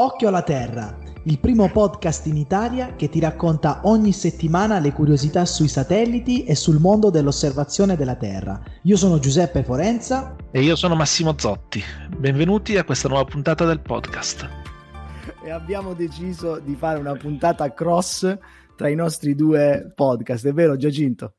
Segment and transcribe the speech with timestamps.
[0.00, 5.44] Occhio alla Terra, il primo podcast in Italia che ti racconta ogni settimana le curiosità
[5.44, 8.62] sui satelliti e sul mondo dell'osservazione della Terra.
[8.82, 10.36] Io sono Giuseppe Forenza.
[10.52, 11.82] E io sono Massimo Zotti.
[12.16, 14.48] Benvenuti a questa nuova puntata del podcast.
[15.42, 18.38] E abbiamo deciso di fare una puntata cross
[18.76, 21.37] tra i nostri due podcast, è vero Giacinto?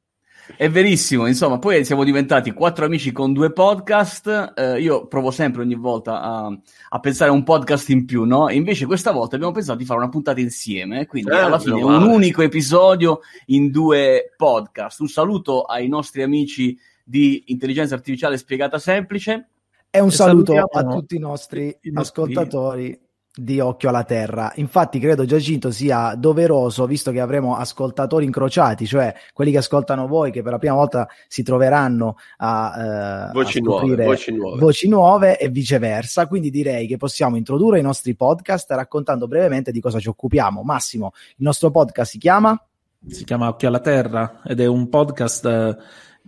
[0.55, 4.53] È verissimo, insomma, poi siamo diventati quattro amici con due podcast.
[4.55, 6.59] Eh, io provo sempre ogni volta a,
[6.89, 8.49] a, pensare a un podcast in più, no?
[8.49, 11.81] E invece questa volta abbiamo pensato di fare una puntata insieme, quindi eh, alla fine
[11.81, 14.99] un unico episodio in due podcast.
[14.99, 19.49] Un saluto ai nostri amici di Intelligenza Artificiale Spiegata Semplice.
[19.89, 23.07] E un e saluto a tutti i nostri ascoltatori
[23.39, 24.51] di occhio alla terra.
[24.55, 30.31] Infatti, credo Giacinto sia doveroso, visto che avremo ascoltatori incrociati, cioè quelli che ascoltano voi,
[30.31, 34.59] che per la prima volta si troveranno a, eh, voci, a nuove, voci, nuove.
[34.59, 36.27] voci nuove e viceversa.
[36.27, 40.61] Quindi direi che possiamo introdurre i nostri podcast raccontando brevemente di cosa ci occupiamo.
[40.63, 42.61] Massimo, il nostro podcast si chiama?
[43.07, 45.77] Si chiama Occhio alla Terra ed è un podcast eh,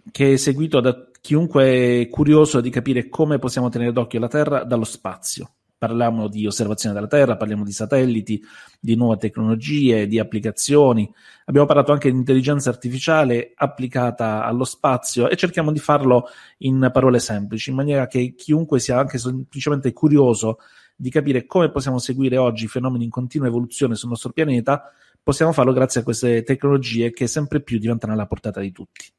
[0.09, 4.63] che è seguito da chiunque è curioso di capire come possiamo tenere d'occhio la Terra
[4.63, 8.39] dallo spazio parliamo di osservazione della Terra, parliamo di satelliti,
[8.79, 11.11] di nuove tecnologie, di applicazioni.
[11.45, 16.27] Abbiamo parlato anche di intelligenza artificiale applicata allo spazio e cerchiamo di farlo
[16.59, 20.59] in parole semplici, in maniera che chiunque sia anche semplicemente curioso
[20.95, 24.83] di capire come possiamo seguire oggi i fenomeni in continua evoluzione sul nostro pianeta,
[25.23, 29.11] possiamo farlo grazie a queste tecnologie che sempre più diventano alla portata di tutti.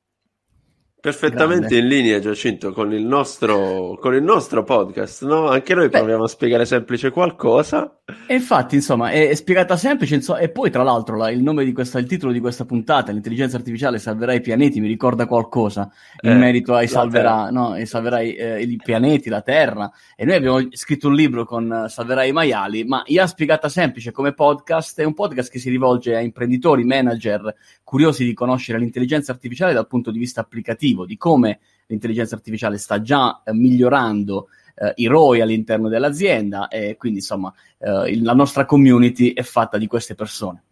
[1.03, 1.79] Perfettamente Grande.
[1.79, 5.49] in linea, Giacinto, con il nostro, con il nostro podcast, no?
[5.49, 8.01] Anche noi Beh, proviamo a spiegare semplice qualcosa.
[8.05, 11.65] E infatti, insomma, è, è spiegata semplice, insomma, e poi tra l'altro la, il nome
[11.65, 15.89] di questa, il titolo di questa puntata, l'intelligenza artificiale salverà i pianeti, mi ricorda qualcosa
[16.23, 19.89] in eh, merito ai salverà, no, salverà eh, i pianeti, la Terra.
[20.17, 24.33] E noi abbiamo scritto un libro con Salverà i maiali, ma IA spiegata semplice come
[24.33, 29.75] podcast è un podcast che si rivolge a imprenditori, manager, curiosi di conoscere l'intelligenza artificiale
[29.75, 35.07] dal punto di vista applicativo, di come l'intelligenza artificiale sta già eh, migliorando eh, i
[35.07, 40.63] ROI all'interno dell'azienda e quindi insomma eh, la nostra community è fatta di queste persone.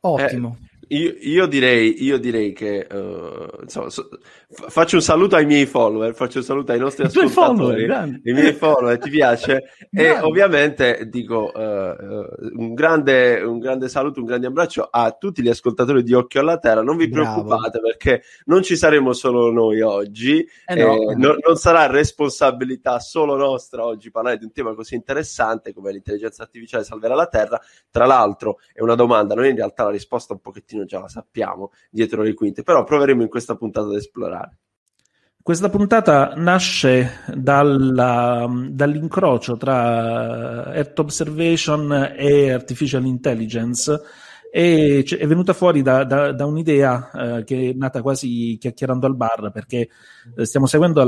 [0.00, 0.56] Ottimo.
[0.60, 4.08] Eh, io, io, direi, io direi che uh, insomma, so,
[4.48, 8.52] faccio un saluto ai miei follower, faccio un saluto ai nostri ascoltatori, follower, i miei
[8.52, 9.64] follower, ti piace?
[9.90, 15.48] e ovviamente dico uh, un, grande, un, grande, saluto, un grande abbraccio a tutti gli
[15.48, 16.82] ascoltatori di Occhio alla Terra.
[16.82, 17.42] Non vi Bravo.
[17.42, 21.36] preoccupate perché non ci saremo solo noi oggi, eh no, eh, no.
[21.44, 26.84] non sarà responsabilità solo nostra oggi parlare di un tema così interessante come l'intelligenza artificiale
[26.84, 27.60] salverà la Terra.
[27.90, 31.08] Tra l'altro è una domanda, noi in realtà la risposta un pochettino pochettino già la
[31.08, 34.58] sappiamo dietro le quinte, però proveremo in questa puntata ad esplorare.
[35.42, 43.98] Questa puntata nasce dalla, dall'incrocio tra Earth Observation e Artificial Intelligence
[44.50, 49.16] e è venuta fuori da, da, da un'idea eh, che è nata quasi chiacchierando al
[49.16, 49.88] bar perché
[50.36, 51.02] eh, stiamo seguendo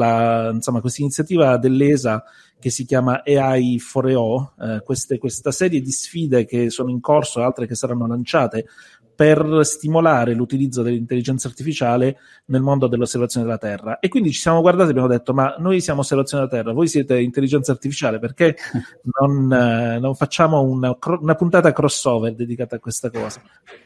[0.81, 2.23] questa iniziativa dell'ESA
[2.59, 7.45] che si chiama AI 4EO, eh, questa serie di sfide che sono in corso e
[7.45, 8.67] altre che saranno lanciate
[9.21, 12.17] per stimolare l'utilizzo dell'intelligenza artificiale
[12.47, 13.99] nel mondo dell'osservazione della Terra.
[13.99, 16.89] E quindi ci siamo guardati e abbiamo detto: Ma noi siamo osservazione della Terra, voi
[16.89, 18.57] siete intelligenza artificiale, perché
[19.21, 23.43] non, eh, non facciamo una, una, puntata crossover dedicata a questa cosa?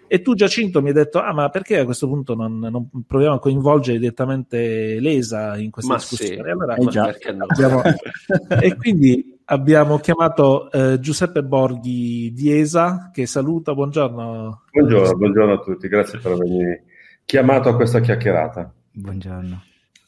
[0.06, 3.34] E tu, Giacinto, mi hai detto: Ah, ma perché a questo punto non, non proviamo
[3.34, 6.44] a coinvolgere direttamente l'ESA in questa ma discussione?
[6.44, 6.48] Sì.
[6.48, 7.46] Allora, eh già, no.
[7.48, 7.82] abbiamo...
[8.62, 14.62] e quindi abbiamo chiamato eh, Giuseppe Borghi di ESA che saluta, buongiorno.
[14.70, 16.82] Buongiorno, buongiorno a tutti, grazie per avermi
[17.24, 18.72] chiamato a questa chiacchierata.
[18.92, 19.62] Buongiorno.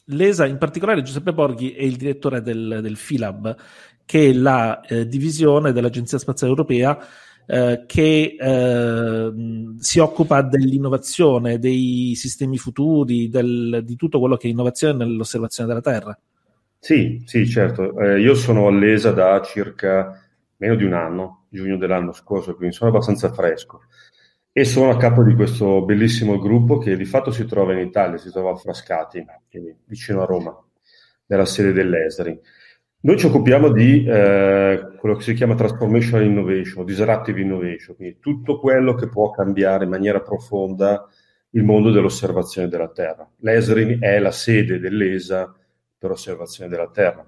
[0.05, 3.55] L'ESA, in particolare Giuseppe Borghi, è il direttore del, del FILAB,
[4.05, 6.97] che è la eh, divisione dell'Agenzia Spaziale Europea
[7.45, 9.31] eh, che eh,
[9.79, 15.81] si occupa dell'innovazione, dei sistemi futuri, del, di tutto quello che è innovazione nell'osservazione della
[15.81, 16.17] Terra.
[16.79, 17.99] Sì, sì, certo.
[17.99, 20.21] Eh, io sono all'ESA da circa
[20.57, 23.81] meno di un anno, giugno dell'anno scorso, quindi sono abbastanza fresco.
[24.51, 28.17] E sono a capo di questo bellissimo gruppo che di fatto si trova in Italia,
[28.17, 29.23] si trova a Frascati,
[29.85, 30.55] vicino a Roma,
[31.27, 32.39] nella sede dell'ESRI.
[32.99, 38.59] Noi ci occupiamo di eh, quello che si chiama Transformational Innovation, Disruptive Innovation, quindi tutto
[38.59, 41.07] quello che può cambiare in maniera profonda
[41.51, 43.29] il mondo dell'osservazione della Terra.
[43.37, 45.53] L'ESRI è la sede dell'ESA
[45.97, 47.25] per osservazione della Terra.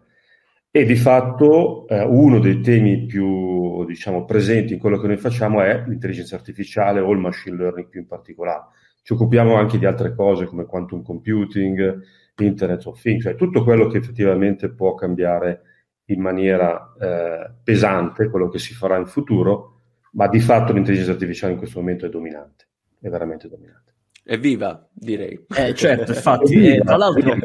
[0.72, 5.62] E di fatto eh, uno dei temi più diciamo, presenti in quello che noi facciamo
[5.62, 8.66] è l'intelligenza artificiale o il machine learning più in particolare.
[9.02, 12.00] Ci occupiamo anche di altre cose come quantum computing,
[12.38, 15.62] Internet of Things, cioè tutto quello che effettivamente può cambiare
[16.06, 19.82] in maniera eh, pesante quello che si farà in futuro,
[20.14, 22.68] ma di fatto l'intelligenza artificiale in questo momento è dominante,
[23.00, 23.94] è veramente dominante.
[24.24, 25.46] Evviva, direi.
[25.56, 27.36] Eh, certo, infatti, eh, tra l'altro...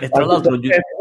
[0.00, 0.58] E tra l'altro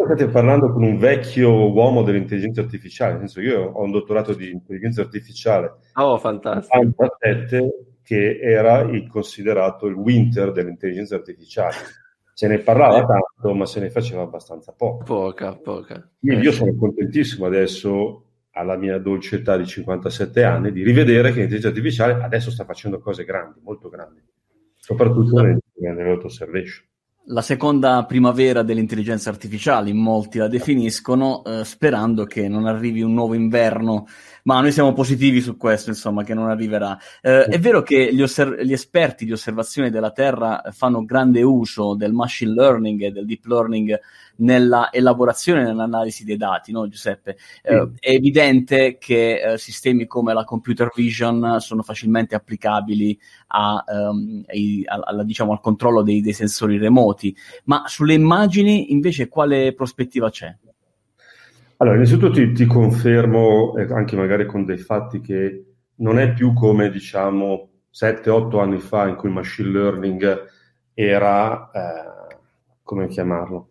[0.08, 4.50] state parlando con un vecchio uomo dell'intelligenza artificiale, nel senso io ho un dottorato di
[4.50, 5.76] intelligenza artificiale.
[5.96, 6.84] Oh, fantastico.
[6.84, 11.76] 97, che era il considerato il winter dell'intelligenza artificiale.
[12.34, 15.04] Se ne parlava tanto, ma se ne faceva abbastanza poco.
[15.04, 16.10] Poca, poca.
[16.20, 21.40] Quindi io sono contentissimo adesso alla mia dolce età di 57 anni, di rivedere che
[21.40, 24.24] l'intelligenza artificiale adesso sta facendo cose grandi, molto grandi,
[24.76, 26.86] soprattutto nell'auto-observation.
[27.30, 33.14] La seconda primavera dell'intelligenza artificiale, in molti la definiscono, eh, sperando che non arrivi un
[33.14, 34.08] nuovo inverno
[34.48, 36.98] ma noi siamo positivi su questo, insomma, che non arriverà.
[37.22, 41.96] Eh, è vero che gli, osser- gli, esperti di osservazione della Terra fanno grande uso
[41.96, 44.00] del machine learning e del deep learning
[44.38, 47.38] nella elaborazione e nell'analisi dei dati, no Giuseppe?
[47.62, 53.18] Eh, È evidente che eh, sistemi come la computer vision sono facilmente applicabili
[53.48, 57.36] a, um, ai, a, a, diciamo, al controllo dei, dei sensori remoti,
[57.66, 60.56] ma sulle immagini invece quale prospettiva c'è?
[61.78, 65.66] Allora, innanzitutto ti, ti confermo, eh, anche magari con dei fatti, che
[65.98, 70.46] non è più come diciamo 7-8 anni fa in cui il machine learning
[70.94, 72.38] era, eh,
[72.82, 73.70] come chiamarlo,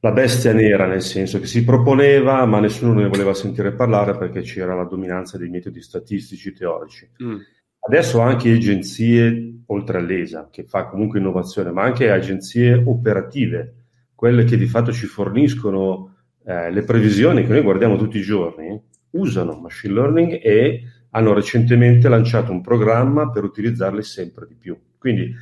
[0.00, 4.42] la bestia nera, nel senso che si proponeva, ma nessuno ne voleva sentire parlare perché
[4.42, 7.08] c'era la dominanza dei metodi statistici teorici.
[7.22, 7.36] Mm.
[7.78, 13.74] Adesso anche agenzie, oltre all'ESA, che fa comunque innovazione, ma anche agenzie operative,
[14.14, 16.14] quelle che di fatto ci forniscono
[16.44, 22.08] eh, le previsioni che noi guardiamo tutti i giorni usano machine learning e hanno recentemente
[22.08, 24.76] lanciato un programma per utilizzarli sempre di più.
[24.98, 25.32] Quindi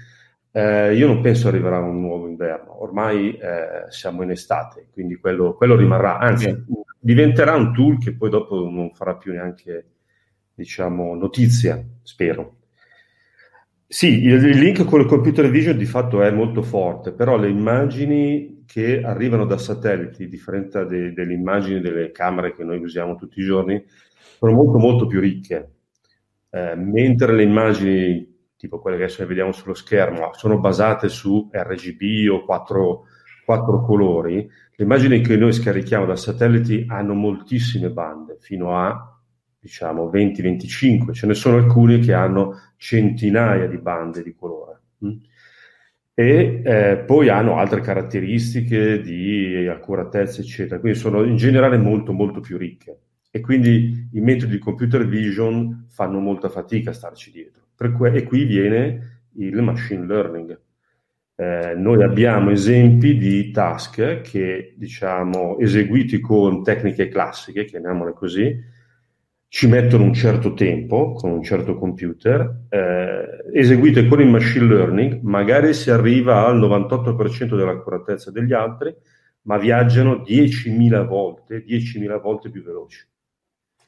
[0.56, 5.54] eh, io non penso arriverà un nuovo inverno, ormai eh, siamo in estate, quindi quello,
[5.54, 6.64] quello rimarrà, anzi
[7.00, 9.86] diventerà un tool che poi dopo non farà più neanche
[10.54, 12.58] diciamo, notizia, spero.
[13.84, 17.48] Sì, il, il link con il computer vision di fatto è molto forte, però le
[17.48, 23.40] immagini che arrivano da satelliti, differente de, delle immagini delle camere che noi usiamo tutti
[23.40, 23.84] i giorni,
[24.38, 25.70] sono molto molto più ricche.
[26.48, 28.33] Eh, mentre le immagini,
[28.64, 33.04] tipo quelle che adesso vediamo sullo schermo, sono basate su RGB o quattro,
[33.44, 39.20] quattro colori, le immagini che noi scarichiamo da satelliti hanno moltissime bande, fino a
[39.60, 44.80] diciamo 20-25, ce ne sono alcuni che hanno centinaia di bande di colore.
[45.04, 45.16] Mm?
[46.16, 50.80] E eh, poi hanno altre caratteristiche di accuratezza, eccetera.
[50.80, 52.98] Quindi sono in generale molto, molto più ricche.
[53.30, 57.63] E quindi i metodi di computer vision fanno molta fatica a starci dietro.
[57.76, 60.60] Que- e qui viene il machine learning.
[61.36, 68.72] Eh, noi abbiamo esempi di task che, diciamo, eseguiti con tecniche classiche, chiamiamole così,
[69.48, 75.20] ci mettono un certo tempo con un certo computer, eh, eseguite con il machine learning,
[75.22, 78.94] magari si arriva al 98% dell'accuratezza degli altri,
[79.42, 83.06] ma viaggiano 10.000 volte, 10.000 volte più veloci,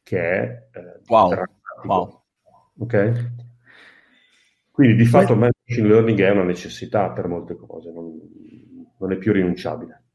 [0.03, 1.35] che è eh, wow.
[1.85, 2.23] wow.
[2.79, 3.35] Ok?
[4.77, 8.13] Quindi di fatto il machine learning è una necessità per molte cose, non,
[8.99, 10.06] non è più rinunciabile.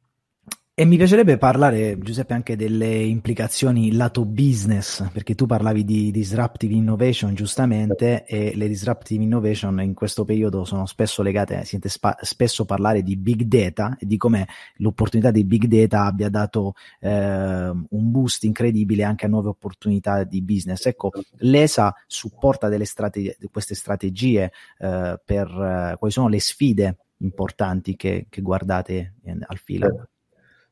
[0.81, 6.73] E mi piacerebbe parlare, Giuseppe, anche delle implicazioni lato business, perché tu parlavi di disruptive
[6.73, 12.65] innovation giustamente e le disruptive innovation in questo periodo sono spesso legate, sente spa- spesso
[12.65, 17.85] parlare di big data e di come l'opportunità di big data abbia dato eh, un
[18.11, 20.87] boost incredibile anche a nuove opportunità di business.
[20.87, 28.25] Ecco, l'ESA supporta strate- queste strategie eh, per eh, quali sono le sfide importanti che,
[28.31, 29.13] che guardate
[29.47, 30.07] al filo?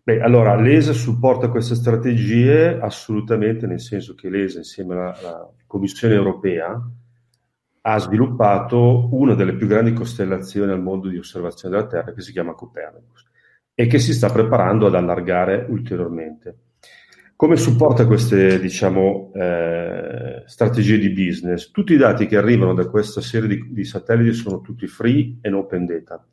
[0.03, 6.15] Beh, allora, l'ESA supporta queste strategie assolutamente, nel senso che l'ESA, insieme alla, alla Commissione
[6.15, 6.81] europea,
[7.81, 12.31] ha sviluppato una delle più grandi costellazioni al mondo di osservazione della Terra, che si
[12.31, 13.25] chiama Copernicus,
[13.73, 16.57] e che si sta preparando ad allargare ulteriormente.
[17.35, 21.71] Come supporta queste diciamo, eh, strategie di business?
[21.71, 25.49] Tutti i dati che arrivano da questa serie di, di satelliti sono tutti free e
[25.53, 26.27] open data.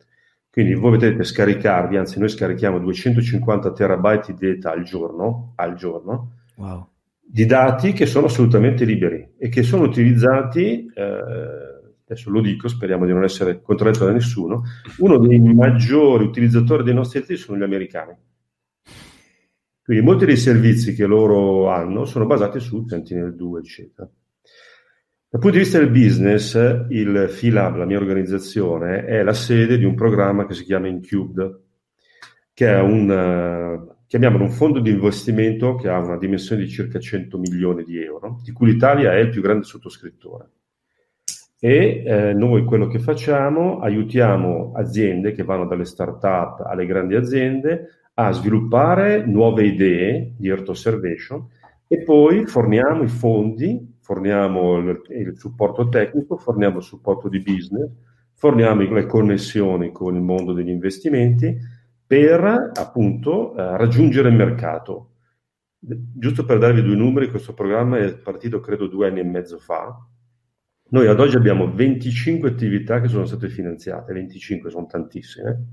[0.57, 6.31] Quindi voi potete scaricarvi, anzi noi scarichiamo 250 terabyte di data al giorno, al giorno
[6.55, 6.89] wow.
[7.21, 11.19] di dati che sono assolutamente liberi e che sono utilizzati, eh,
[12.03, 14.63] adesso lo dico, speriamo di non essere contraddetto da nessuno,
[15.01, 18.17] uno dei maggiori utilizzatori dei nostri dati sono gli americani.
[19.85, 24.09] Quindi molti dei servizi che loro hanno sono basati su Sentinel-2, eccetera.
[25.37, 26.55] Dal punto di vista del business,
[26.89, 31.61] il FILAB, la mia organizzazione, è la sede di un programma che si chiama Incubed,
[32.55, 36.99] che è un, uh, chiamiamolo un fondo di investimento che ha una dimensione di circa
[36.99, 40.53] 100 milioni di euro, di cui l'Italia è il più grande sottoscrittore.
[41.61, 47.89] E eh, noi quello che facciamo, aiutiamo aziende che vanno dalle start-up alle grandi aziende
[48.15, 51.47] a sviluppare nuove idee di Earth Observation
[51.87, 57.91] e poi forniamo i fondi, forniamo il, il supporto tecnico, forniamo il supporto di business,
[58.35, 61.59] forniamo le connessioni con il mondo degli investimenti
[62.07, 65.15] per appunto eh, raggiungere il mercato.
[65.81, 69.93] Giusto per darvi due numeri, questo programma è partito credo due anni e mezzo fa.
[70.91, 75.65] Noi ad oggi abbiamo 25 attività che sono state finanziate, 25 sono tantissime,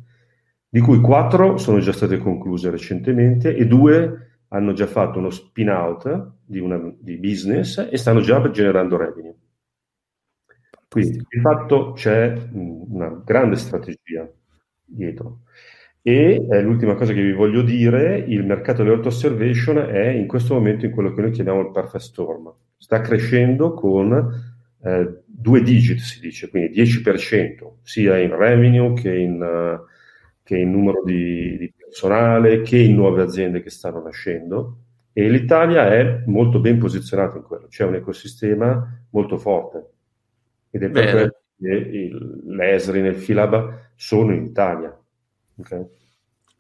[0.68, 5.70] di cui 4 sono già state concluse recentemente e 2 hanno già fatto uno spin
[5.70, 9.36] out di, una, di business e stanno già generando revenue.
[10.88, 14.32] Quindi di fatto c'è una grande strategia
[14.86, 15.40] dietro.
[16.04, 20.54] E eh, l'ultima cosa che vi voglio dire, il mercato dell'auto observation è in questo
[20.54, 22.54] momento in quello che noi chiamiamo il perfect storm.
[22.78, 24.14] Sta crescendo con
[24.84, 29.84] eh, due digit, si dice, quindi 10%, sia in revenue che in, uh,
[30.44, 34.78] che in numero di, di, personale, che in nuove aziende che stanno nascendo.
[35.14, 39.92] E l'Italia è molto ben posizionata in quello, c'è un ecosistema molto forte.
[40.72, 42.10] Ed è per questo che
[42.46, 44.98] l'ESRI nel Filab sono in Italia
[45.56, 45.86] Okay.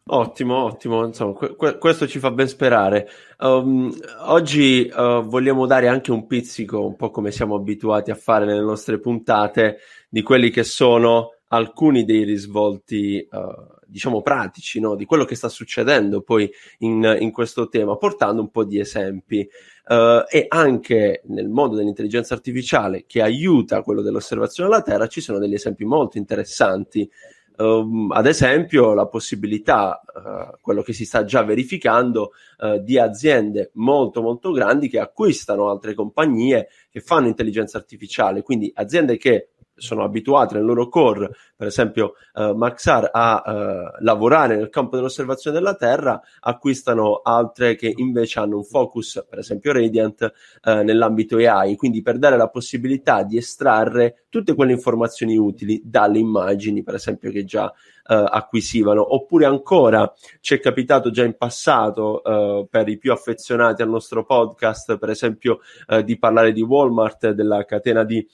[0.05, 3.07] Ottimo, ottimo, insomma, que- questo ci fa ben sperare.
[3.39, 3.91] Um,
[4.25, 8.61] oggi uh, vogliamo dare anche un pizzico, un po' come siamo abituati a fare nelle
[8.61, 14.95] nostre puntate, di quelli che sono alcuni dei risvolti, uh, diciamo, pratici, no?
[14.95, 19.47] di quello che sta succedendo poi in, in questo tema, portando un po' di esempi.
[19.85, 25.39] Uh, e anche nel mondo dell'intelligenza artificiale che aiuta quello dell'osservazione della Terra, ci sono
[25.39, 27.09] degli esempi molto interessanti
[27.55, 33.69] Uh, ad esempio, la possibilità, uh, quello che si sta già verificando, uh, di aziende
[33.73, 40.03] molto molto grandi che acquistano altre compagnie che fanno intelligenza artificiale, quindi aziende che sono
[40.03, 41.29] abituati nel loro core,
[41.63, 47.93] per esempio uh, Maxar, a uh, lavorare nel campo dell'osservazione della Terra, acquistano altre che
[47.95, 50.33] invece hanno un focus, per esempio Radiant,
[50.65, 56.19] uh, nell'ambito AI, quindi per dare la possibilità di estrarre tutte quelle informazioni utili dalle
[56.19, 57.71] immagini, per esempio, che già uh,
[58.05, 59.13] acquisivano.
[59.13, 64.25] Oppure ancora ci è capitato già in passato, uh, per i più affezionati al nostro
[64.25, 68.27] podcast, per esempio, uh, di parlare di Walmart, della catena di,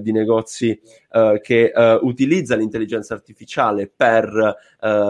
[0.00, 0.78] di negozi
[1.42, 4.56] che utilizza l'intelligenza artificiale per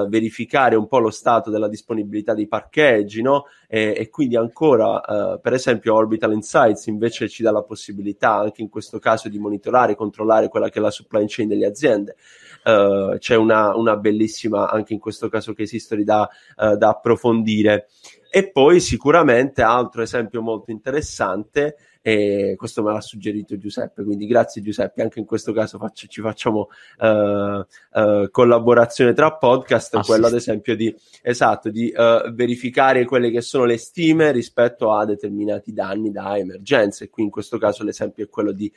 [0.09, 3.47] verificare un po' lo stato della disponibilità dei parcheggi, no?
[3.69, 8.69] E, e quindi ancora, per esempio, Orbital Insights invece ci dà la possibilità anche in
[8.69, 12.17] questo caso di monitorare controllare quella che è la supply chain delle aziende.
[12.65, 17.89] Uh, c'è una, una, bellissima, anche in questo caso, case history da, da approfondire.
[18.31, 24.61] E poi sicuramente altro esempio molto interessante e questo me l'ha suggerito Giuseppe, quindi grazie
[24.61, 26.69] Giuseppe, anche in questo caso faccio, ci facciamo
[26.99, 33.31] uh, uh, collaborazione tra podcast, ah, quello ad esempio di, esatto, di uh, verificare quelle
[33.31, 38.25] che sono le stime rispetto a determinati danni da emergenze, qui in questo caso l'esempio
[38.25, 38.71] è quello di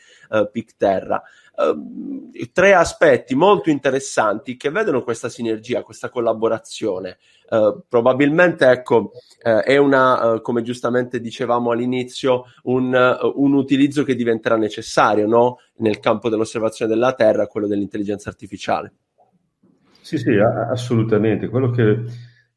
[0.51, 1.21] Picterra.
[1.55, 7.17] Uh, tre aspetti molto interessanti che vedono questa sinergia, questa collaborazione.
[7.49, 9.11] Uh, probabilmente, ecco,
[9.43, 12.93] uh, è una, come giustamente dicevamo all'inizio, un,
[13.35, 15.59] un, utilizzo che diventerà necessario no?
[15.77, 18.93] nel campo dell'osservazione della Terra, quello dell'intelligenza artificiale.
[20.01, 21.47] Sì, sì, assolutamente.
[21.47, 22.03] Quello che,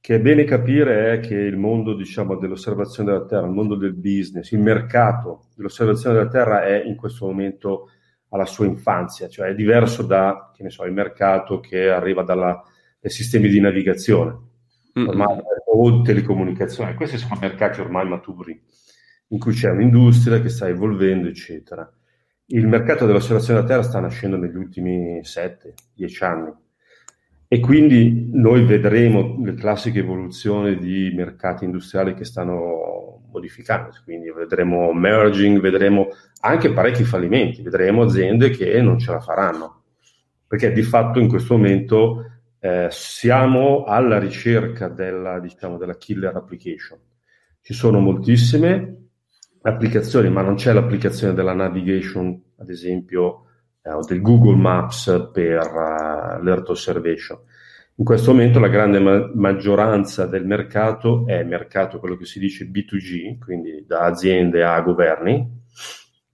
[0.01, 3.95] che è bene capire è che il mondo diciamo, dell'osservazione della Terra, il mondo del
[3.95, 7.91] business, il mercato dell'osservazione della Terra è in questo momento
[8.31, 12.63] alla sua infanzia, cioè è diverso da, che ne so, il mercato che arriva dalla,
[13.01, 14.47] dai sistemi di navigazione
[14.95, 16.95] ormai, o telecomunicazione.
[16.95, 18.61] Questi sono mercati ormai maturi,
[19.29, 21.91] in cui c'è un'industria che sta evolvendo, eccetera.
[22.47, 26.53] Il mercato dell'osservazione della Terra sta nascendo negli ultimi 7-10 anni
[27.47, 32.88] e quindi noi vedremo le classiche evoluzioni di mercati industriali che stanno
[33.31, 36.09] modificandosi, quindi vedremo merging, vedremo
[36.41, 39.83] anche parecchi fallimenti, vedremo aziende che non ce la faranno,
[40.47, 42.25] perché di fatto in questo momento
[42.61, 46.99] eh, siamo alla ricerca della, diciamo, della killer application.
[47.61, 48.97] Ci sono moltissime
[49.63, 53.45] applicazioni, ma non c'è l'applicazione della navigation, ad esempio,
[53.83, 57.39] eh, o del Google Maps per uh, l'Earth Observation.
[57.99, 62.71] In questo momento la grande ma- maggioranza del mercato è mercato quello che si dice
[62.71, 65.45] B2G, quindi da aziende a governi,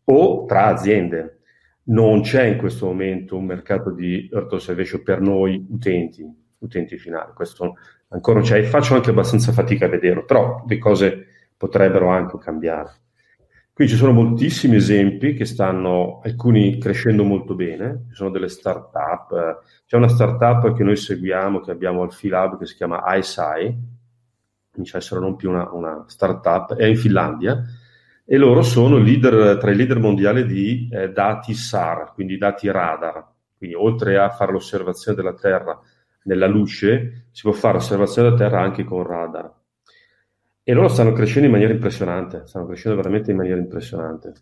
[0.04, 1.38] o tra aziende.
[1.84, 6.22] Non c'è in questo momento un mercato di Earth Observation per noi utenti.
[6.58, 7.32] utenti finali.
[7.34, 7.76] Questo
[8.08, 12.36] ancora non c'è e faccio anche abbastanza fatica a vederlo, però le cose potrebbero anche
[12.38, 13.03] cambiare.
[13.74, 19.62] Qui ci sono moltissimi esempi che stanno, alcuni crescendo molto bene, ci sono delle start-up,
[19.84, 23.76] c'è una start-up che noi seguiamo, che abbiamo al Filab, che si chiama ISI,
[24.70, 27.64] comincia a essere non più una, una start-up, è in Finlandia,
[28.24, 33.26] e loro sono leader, tra i leader mondiali di eh, dati SAR, quindi dati radar,
[33.58, 35.76] quindi oltre a fare l'osservazione della Terra
[36.26, 39.52] nella luce, si può fare osservazione della Terra anche con radar.
[40.66, 44.32] E loro stanno crescendo in maniera impressionante, stanno crescendo veramente in maniera impressionante.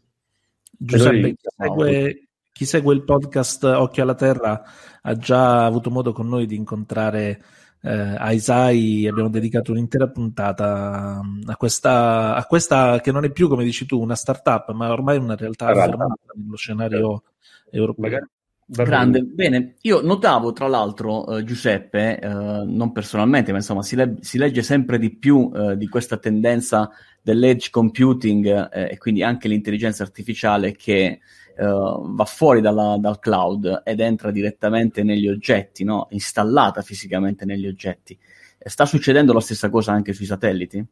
[0.70, 4.62] Giuseppe, noi, chi, segue, chi, segue, il podcast Occhio alla Terra
[5.02, 7.42] ha già avuto modo con noi di incontrare
[7.82, 13.64] eh, Aisai, abbiamo dedicato un'intera puntata a questa, a questa, che non è più, come
[13.64, 17.24] dici tu, una startup, ma ormai una realtà affermata nello scenario
[17.68, 18.04] europeo.
[18.04, 18.26] Magari,
[18.66, 19.74] Grande, bene.
[19.82, 24.62] Io notavo tra l'altro, uh, Giuseppe, uh, non personalmente, ma insomma si, le- si legge
[24.62, 26.90] sempre di più uh, di questa tendenza
[27.20, 31.20] dell'edge computing e quindi anche l'intelligenza artificiale che
[31.54, 36.08] va fuori dalla, dal cloud ed entra direttamente negli oggetti, no?
[36.10, 38.18] installata fisicamente negli oggetti.
[38.58, 40.84] Sta succedendo la stessa cosa anche sui satelliti?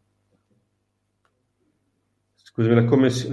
[2.53, 2.85] Scusami, la,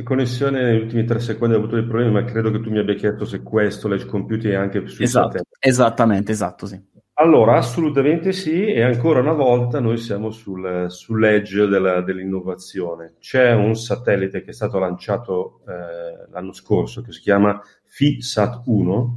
[0.04, 2.94] connessione negli ultimi tre secondi ha avuto dei problemi, ma credo che tu mi abbia
[2.94, 6.80] chiesto se questo, l'edge computing, è anche sui esatto, Esattamente, esatto, sì.
[7.14, 13.16] Allora, assolutamente sì, e ancora una volta noi siamo sul, sull'edge della, dell'innovazione.
[13.20, 19.10] C'è un satellite che è stato lanciato eh, l'anno scorso, che si chiama FISAT-1,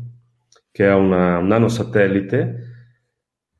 [0.72, 2.68] che è una, un nanosatellite,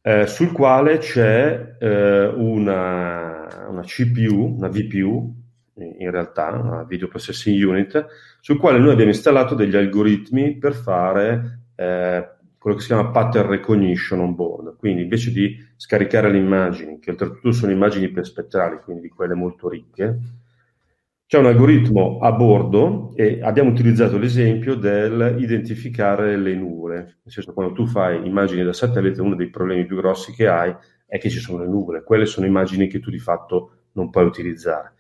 [0.01, 5.40] eh, sul quale c'è eh, una, una CPU, una VPU,
[5.85, 8.07] in realtà, una video processing unit,
[8.41, 13.49] sul quale noi abbiamo installato degli algoritmi per fare eh, quello che si chiama pattern
[13.49, 14.77] recognition on board.
[14.77, 19.69] Quindi invece di scaricare le immagini, che oltretutto sono immagini perspettrali, quindi di quelle molto
[19.69, 20.19] ricche,
[21.31, 26.97] c'è un algoritmo a bordo e abbiamo utilizzato l'esempio del identificare le nuvole.
[26.97, 30.75] Nel senso, quando tu fai immagini da satellite, uno dei problemi più grossi che hai
[31.07, 32.03] è che ci sono le nuvole.
[32.03, 34.95] Quelle sono immagini che tu di fatto non puoi utilizzare.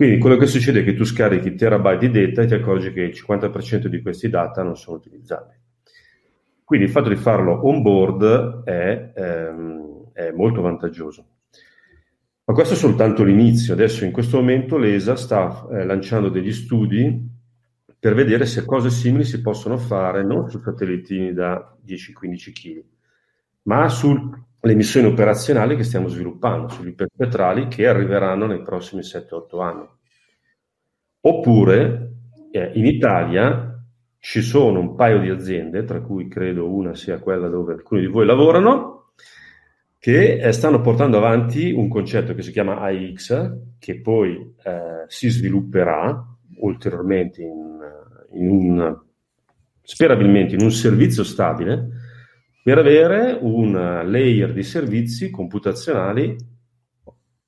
[0.00, 3.02] Quindi quello che succede è che tu scarichi terabyte di data e ti accorgi che
[3.02, 5.58] il 50% di questi data non sono utilizzabili.
[6.64, 11.26] Quindi il fatto di farlo on board è, ehm, è molto vantaggioso.
[12.44, 13.74] Ma questo è soltanto l'inizio.
[13.74, 17.28] Adesso in questo momento l'ESA sta eh, lanciando degli studi
[17.98, 22.82] per vedere se cose simili si possono fare non su satellitini da 10-15 kg,
[23.64, 23.86] ma
[24.60, 29.88] sulle missioni operazionali che stiamo sviluppando, sugli perpetrali che arriveranno nei prossimi 7-8 anni.
[31.22, 32.12] Oppure
[32.50, 33.82] eh, in Italia
[34.18, 38.06] ci sono un paio di aziende, tra cui credo una sia quella dove alcuni di
[38.06, 39.12] voi lavorano,
[39.98, 45.30] che eh, stanno portando avanti un concetto che si chiama AX, che poi eh, si
[45.30, 46.22] svilupperà
[46.56, 47.78] ulteriormente in,
[48.32, 48.98] in un,
[49.80, 51.99] sperabilmente in un servizio stabile,
[52.62, 56.36] per avere un layer di servizi computazionali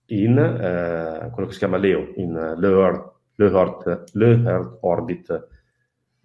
[0.07, 5.49] in eh, quello che si chiama LEO, in Low Earth, Low Earth, Low Earth Orbit,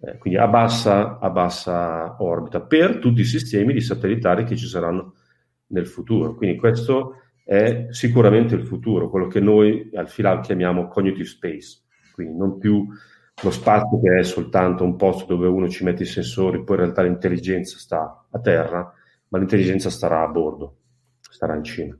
[0.00, 4.66] eh, quindi a bassa, a bassa orbita, per tutti i sistemi di satellitari che ci
[4.66, 5.14] saranno
[5.68, 6.34] nel futuro.
[6.34, 12.36] Quindi questo è sicuramente il futuro, quello che noi al FILAB chiamiamo cognitive space, quindi
[12.36, 12.86] non più
[13.42, 16.82] lo spazio che è soltanto un posto dove uno ci mette i sensori, poi in
[16.82, 18.92] realtà l'intelligenza sta a terra,
[19.28, 20.76] ma l'intelligenza starà a bordo,
[21.20, 21.96] starà in cima.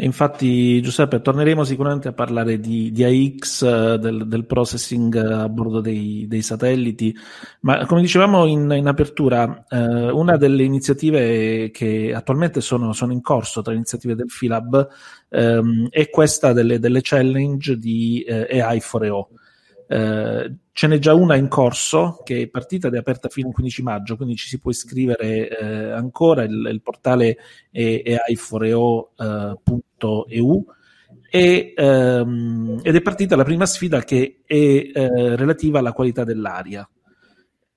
[0.00, 5.80] Infatti, Giuseppe, torneremo sicuramente a parlare di, di AX, eh, del, del, processing a bordo
[5.80, 7.12] dei, dei, satelliti,
[7.62, 13.22] ma come dicevamo in, in apertura, eh, una delle iniziative che attualmente sono, sono, in
[13.22, 14.88] corso tra le iniziative del FILAB
[15.30, 19.28] ehm, è questa delle, delle challenge di eh, AI for EO.
[19.90, 23.54] Eh, ce n'è già una in corso che è partita ed è aperta fino al
[23.54, 26.42] 15 maggio, quindi ci si può iscrivere eh, ancora.
[26.42, 27.38] Il, il, portale
[27.70, 29.16] è, è aiforeo.eu
[31.30, 36.88] e, ehm, ed è partita la prima sfida che è eh, relativa alla qualità dell'aria.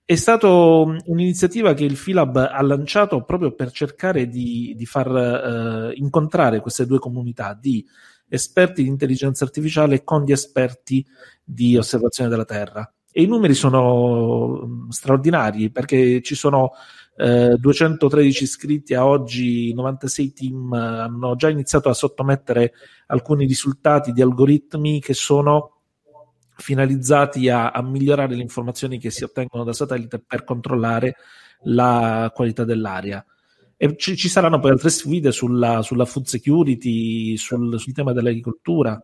[0.04, 5.93] È stata un'iniziativa che il Filab ha lanciato proprio per cercare di, di far eh,
[5.95, 7.86] incontrare queste due comunità di
[8.32, 11.06] esperti di intelligenza artificiale con gli esperti
[11.44, 12.89] di osservazione della Terra.
[13.12, 16.72] E i numeri sono mm, straordinari perché ci sono
[17.17, 22.72] eh, 213 iscritti a oggi, 96 team hanno già iniziato a sottomettere
[23.08, 25.82] alcuni risultati di algoritmi che sono
[26.56, 31.15] finalizzati a, a migliorare le informazioni che si ottengono da satellite per controllare
[31.63, 33.24] la qualità dell'aria.
[33.84, 39.04] E ci, ci saranno poi altre sfide sulla, sulla food security, sul, sul tema dell'agricoltura.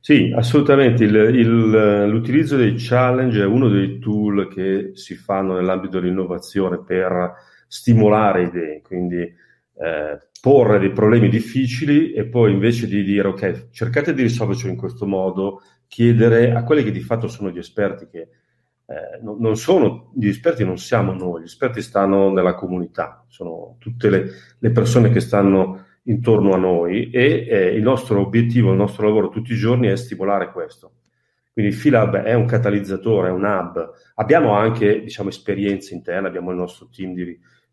[0.00, 1.04] Sì, assolutamente.
[1.04, 7.32] Il, il, l'utilizzo dei challenge è uno dei tool che si fanno nell'ambito dell'innovazione per
[7.66, 14.12] stimolare idee, quindi eh, porre dei problemi difficili e poi invece di dire ok, cercate
[14.12, 18.28] di risolverci in questo modo, chiedere a quelli che di fatto sono gli esperti che
[18.86, 24.08] eh, non, sono gli esperti, non siamo noi, gli esperti stanno nella comunità, sono tutte
[24.08, 24.26] le,
[24.58, 29.28] le persone che stanno intorno a noi e eh, il nostro obiettivo, il nostro lavoro
[29.28, 30.92] tutti i giorni è stimolare questo.
[31.52, 33.90] Quindi il Philab è un catalizzatore, è un hub.
[34.16, 37.24] Abbiamo anche diciamo, esperienze interne, abbiamo il nostro team di,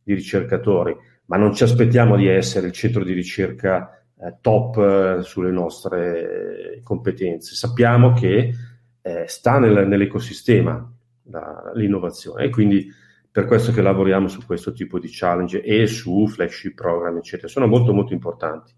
[0.02, 0.96] di, ricercatori,
[1.26, 6.80] ma non ci aspettiamo di essere il centro di ricerca eh, top eh, sulle nostre
[6.82, 7.56] competenze.
[7.56, 8.54] Sappiamo che
[9.02, 10.90] eh, sta nel, nell'ecosistema
[11.34, 12.88] la, l'innovazione e quindi
[13.32, 17.48] per questo che lavoriamo su questo tipo di challenge e su flagship program, eccetera.
[17.48, 18.72] Sono molto molto importanti.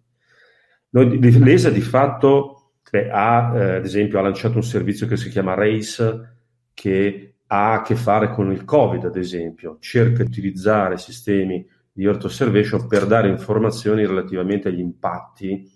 [0.92, 5.30] Noi, L'ESA di fatto beh, ha, eh, ad esempio, ha lanciato un servizio che si
[5.30, 6.38] chiama RACE
[6.74, 12.06] che ha a che fare con il Covid, ad esempio, cerca di utilizzare sistemi di
[12.06, 15.70] Earth Observation per dare informazioni relativamente agli impatti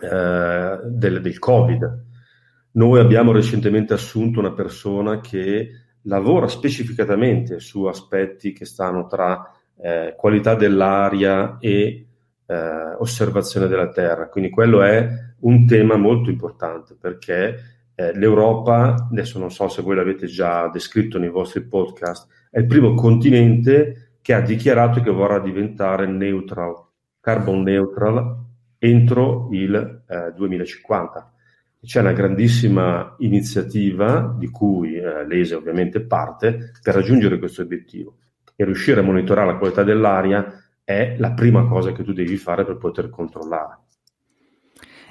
[0.00, 2.06] eh, del, del Covid.
[2.72, 10.14] Noi abbiamo recentemente assunto una persona che lavora specificatamente su aspetti che stanno tra eh,
[10.16, 12.06] qualità dell'aria e
[12.46, 12.56] eh,
[12.98, 14.28] osservazione della Terra.
[14.28, 15.08] Quindi quello è
[15.40, 17.56] un tema molto importante perché
[17.94, 22.66] eh, l'Europa, adesso non so se voi l'avete già descritto nei vostri podcast, è il
[22.66, 26.74] primo continente che ha dichiarato che vorrà diventare neutral,
[27.20, 28.46] carbon neutral
[28.78, 31.37] entro il 2050 eh,
[31.80, 38.16] c'è una grandissima iniziativa di cui eh, l'ESE ovviamente parte per raggiungere questo obiettivo
[38.56, 42.64] e riuscire a monitorare la qualità dell'aria è la prima cosa che tu devi fare
[42.64, 43.80] per poter controllare.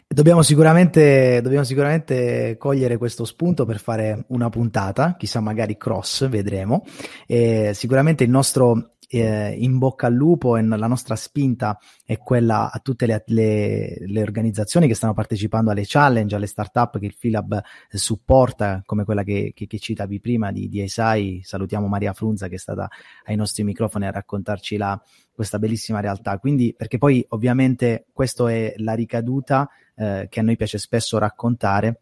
[0.10, 6.86] Dobbiamo sicuramente, dobbiamo sicuramente, cogliere questo spunto per fare una puntata, chissà magari cross, vedremo.
[7.28, 12.72] E sicuramente il nostro eh, in bocca al lupo e la nostra spinta è quella
[12.72, 17.16] a tutte le, le, le, organizzazioni che stanno partecipando alle challenge, alle startup che il
[17.18, 21.42] Philab supporta, come quella che, che, che citavi prima di, di ESAI.
[21.44, 22.90] Salutiamo Maria Frunza che è stata
[23.26, 26.38] ai nostri microfoni a raccontarci la, questa bellissima realtà.
[26.38, 32.02] Quindi, perché poi ovviamente questa è la ricaduta eh, che a noi piace spesso raccontare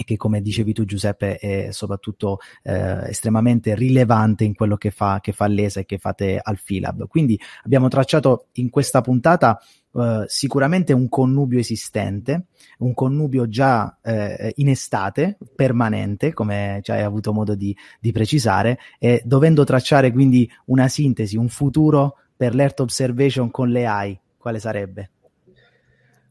[0.00, 5.18] e che come dicevi tu Giuseppe è soprattutto eh, estremamente rilevante in quello che fa,
[5.20, 7.06] che fa l'ESA e che fate al Filab.
[7.06, 9.60] Quindi abbiamo tracciato in questa puntata
[9.92, 12.44] Uh, sicuramente un connubio esistente,
[12.78, 18.78] un connubio già uh, in estate, permanente, come ci hai avuto modo di, di, precisare,
[19.00, 24.60] e dovendo tracciare quindi una sintesi, un futuro per l'Earth Observation con le AI, quale
[24.60, 25.10] sarebbe?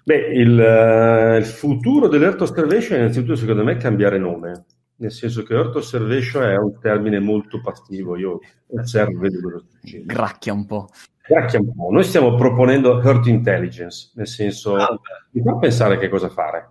[0.04, 5.44] Beh, il, uh, il futuro dell'Earth Observation innanzitutto secondo me è cambiare nome, nel senso
[5.44, 10.06] che Earth Observation è un termine molto passivo, io osservo e vedo cosa succede.
[10.06, 10.88] Gracchia un po'.
[11.26, 11.90] Gracchia un po'.
[11.92, 16.70] Noi stiamo proponendo Earth Intelligence, nel senso ah, di fa pensare che cosa fare,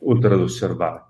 [0.00, 1.04] oltre ad osservare.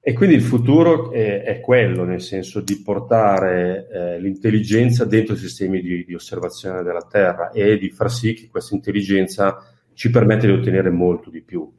[0.00, 5.38] E quindi il futuro è, è quello, nel senso di portare eh, l'intelligenza dentro i
[5.38, 9.58] sistemi di, di osservazione della Terra e di far sì che questa intelligenza
[9.96, 11.72] ci permette di ottenere molto di più.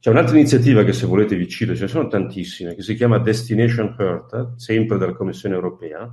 [0.00, 3.18] C'è un'altra iniziativa che se volete vi cito, ce ne sono tantissime, che si chiama
[3.18, 6.12] Destination Earth, sempre dalla Commissione europea,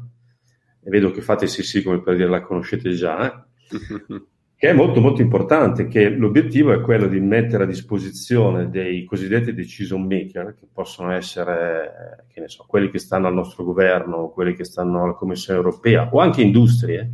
[0.84, 3.48] e vedo che fate sì sì come per dire la conoscete già,
[4.56, 9.54] che è molto molto importante, che l'obiettivo è quello di mettere a disposizione dei cosiddetti
[9.54, 14.54] decision maker, che possono essere, che ne so, quelli che stanno al nostro governo, quelli
[14.54, 17.10] che stanno alla Commissione europea, o anche industrie,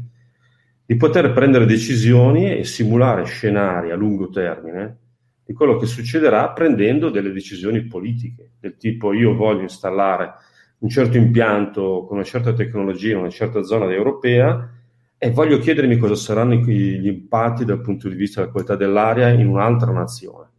[0.94, 5.00] di poter prendere decisioni e simulare scenari a lungo termine
[5.44, 10.34] di quello che succederà prendendo delle decisioni politiche, del tipo io voglio installare
[10.78, 14.70] un certo impianto con una certa tecnologia in una certa zona europea
[15.18, 19.48] e voglio chiedermi cosa saranno gli impatti dal punto di vista della qualità dell'aria in
[19.48, 20.50] un'altra nazione.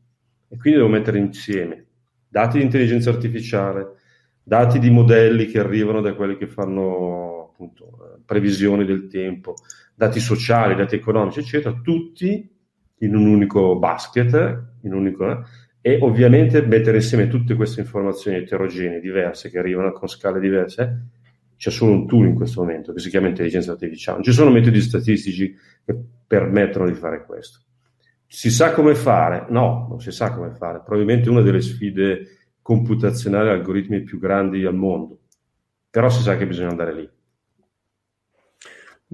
[0.49, 1.87] E quindi devo mettere insieme
[2.29, 3.87] dati di intelligenza artificiale,
[4.42, 9.55] dati di modelli che arrivano da quelli che fanno appunto previsioni del tempo,
[9.94, 12.50] dati sociali, dati economici, eccetera, tutti
[12.98, 14.33] in un unico basket,
[14.83, 15.42] in un unico, eh,
[15.80, 21.09] e ovviamente mettere insieme tutte queste informazioni eterogenee, diverse, che arrivano con scale diverse,
[21.57, 24.16] c'è solo un tool in questo momento che si chiama intelligenza artificiale.
[24.16, 25.54] Non ci sono metodi statistici
[25.85, 27.61] che permettono di fare questo.
[28.26, 29.46] Si sa come fare?
[29.50, 30.80] No, non si sa come fare.
[30.80, 35.20] Probabilmente una delle sfide computazionali e algoritmi più grandi al mondo.
[35.90, 37.09] Però si sa che bisogna andare lì.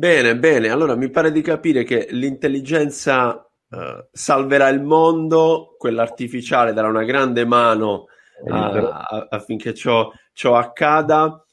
[0.01, 0.71] Bene, bene.
[0.71, 7.05] Allora mi pare di capire che l'intelligenza uh, salverà il mondo, quella artificiale darà una
[7.05, 8.07] grande mano
[8.47, 8.89] uh,
[9.29, 11.45] affinché ciò, ciò accada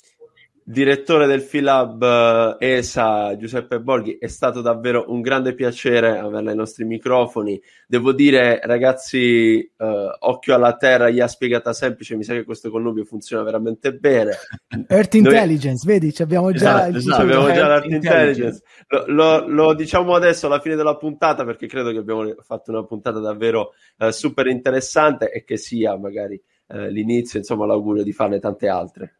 [0.69, 6.58] direttore del Filab eh, ESA Giuseppe Borghi, è stato davvero un grande piacere averla ai
[6.58, 7.60] nostri microfoni.
[7.88, 12.69] Devo dire, ragazzi, eh, occhio alla terra, gli ha spiegata semplice, mi sa che questo
[12.69, 14.32] connubio funziona veramente bene.
[14.89, 15.23] Earth Noi...
[15.23, 18.63] Intelligence, vedi, abbiamo già, esatto, esatto, abbiamo già l'Earth Intelligence.
[18.89, 22.84] Lo, lo, lo, diciamo adesso alla fine della puntata perché credo che abbiamo fatto una
[22.84, 28.39] puntata davvero eh, super interessante e che sia magari eh, l'inizio, insomma, l'augurio di farne
[28.39, 29.13] tante altre.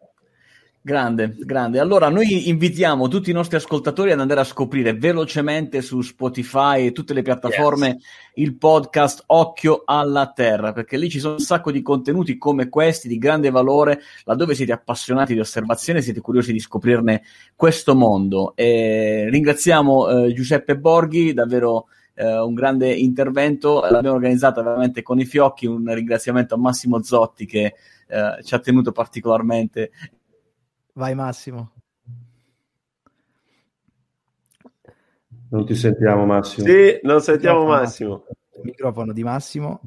[0.88, 1.80] Grande, grande.
[1.80, 6.92] Allora, noi invitiamo tutti i nostri ascoltatori ad andare a scoprire velocemente su Spotify e
[6.94, 8.04] tutte le piattaforme yes.
[8.36, 13.10] il podcast Occhio alla Terra, perché lì ci sono un sacco di contenuti come questi
[13.10, 17.22] di grande valore, laddove siete appassionati di osservazione, siete curiosi di scoprirne
[17.54, 18.54] questo mondo.
[18.56, 25.26] E ringraziamo eh, Giuseppe Borghi, davvero eh, un grande intervento, l'abbiamo organizzata veramente con i
[25.26, 27.74] fiocchi, un ringraziamento a Massimo Zotti che
[28.08, 29.92] eh, ci ha tenuto particolarmente
[30.98, 31.74] Vai Massimo.
[35.50, 36.66] Non ti sentiamo Massimo.
[36.66, 38.26] Sì, non sentiamo Massimo.
[38.56, 39.80] Il microfono di Massimo.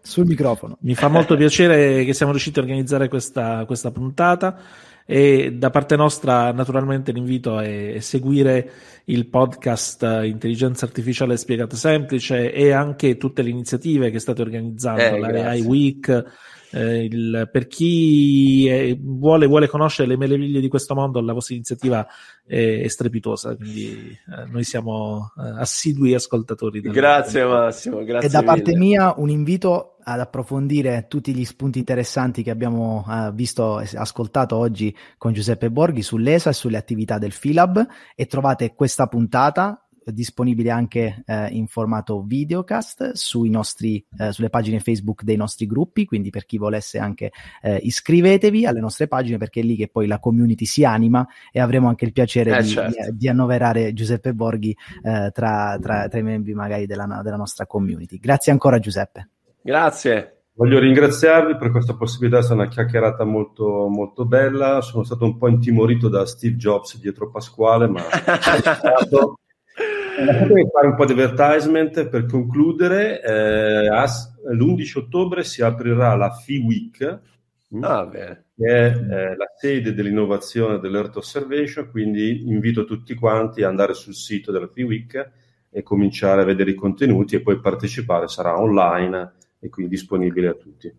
[0.00, 0.78] Sul microfono.
[0.80, 4.58] Mi fa molto piacere che siamo riusciti a organizzare questa, questa puntata
[5.04, 8.70] e da parte nostra naturalmente l'invito è seguire
[9.04, 15.18] il podcast Intelligenza Artificiale Spiegata Semplice e anche tutte le iniziative che state organizzando, eh,
[15.18, 16.24] la AI Week,
[16.70, 21.54] eh, il, per chi è, vuole, vuole, conoscere le meraviglie di questo mondo, la vostra
[21.54, 22.06] iniziativa
[22.46, 26.80] è, è strepitosa, quindi eh, noi siamo eh, assidui ascoltatori.
[26.80, 28.28] Grazie Massimo, grazie.
[28.28, 28.78] E da parte mille.
[28.78, 34.54] mia un invito ad approfondire tutti gli spunti interessanti che abbiamo uh, visto e ascoltato
[34.54, 40.70] oggi con Giuseppe Borghi sull'ESA e sulle attività del Filab e trovate questa puntata disponibile
[40.70, 46.30] anche eh, in formato videocast sui nostri, eh, sulle pagine Facebook dei nostri gruppi, quindi
[46.30, 50.18] per chi volesse anche eh, iscrivetevi alle nostre pagine perché è lì che poi la
[50.18, 53.10] community si anima e avremo anche il piacere eh, di, certo.
[53.10, 57.66] di, di, annoverare Giuseppe Borghi eh, tra, tra, tra, i membri magari della, della nostra
[57.66, 58.18] community.
[58.18, 59.28] Grazie ancora Giuseppe.
[59.62, 60.36] Grazie.
[60.58, 64.80] Voglio ringraziarvi per questa possibilità, è stata una chiacchierata molto, molto bella.
[64.80, 68.00] Sono stato un po' intimorito da Steve Jobs dietro Pasquale, ma
[70.24, 73.20] Lasciatemi fare un po' di advertisement per concludere.
[73.22, 73.88] Eh,
[74.52, 77.20] l'11 ottobre si aprirà la FI Week,
[77.74, 83.70] mm, ah, che è eh, la sede dell'innovazione dell'Earth Observation, quindi invito tutti quanti ad
[83.70, 85.30] andare sul sito della FI Week
[85.70, 90.54] e cominciare a vedere i contenuti e poi partecipare, sarà online e quindi disponibile a
[90.54, 90.90] tutti.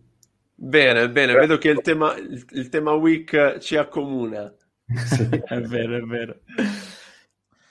[0.54, 4.52] Bene, bene, vedo che il tema, il, il tema week ci accomuna.
[4.86, 5.28] Sì.
[5.46, 6.36] è vero, è vero.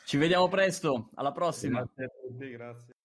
[0.07, 1.79] Ci vediamo presto, alla prossima.
[1.81, 2.96] Grazie a tutti, grazie.